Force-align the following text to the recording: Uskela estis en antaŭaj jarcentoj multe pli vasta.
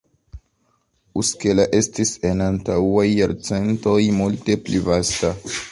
Uskela 1.23 1.67
estis 1.81 2.15
en 2.31 2.43
antaŭaj 2.49 3.07
jarcentoj 3.13 3.99
multe 4.21 4.63
pli 4.65 4.87
vasta. 4.93 5.37